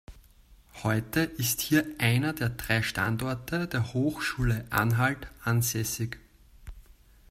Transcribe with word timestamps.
Heute 0.81 1.19
ist 1.19 1.61
hier 1.61 1.85
einer 1.99 2.33
der 2.33 2.49
drei 2.49 2.81
Standorte 2.81 3.67
der 3.67 3.93
Hochschule 3.93 4.65
Anhalt 4.71 5.27
ansässig. 5.43 6.17